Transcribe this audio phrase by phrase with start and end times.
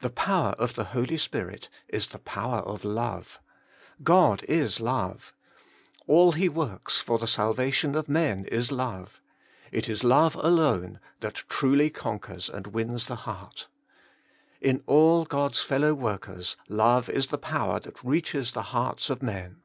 [0.00, 3.40] The power of the Holy Spirit is the power of love.
[4.00, 5.34] God is love.
[6.06, 9.20] All He works for the salvation of men is love;
[9.72, 13.66] it is love alone that truly conquers and wins the heart.
[14.60, 19.62] In all God's fellow workers love is the power that reaches the hearts of men.